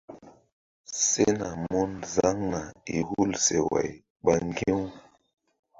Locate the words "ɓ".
4.23-4.31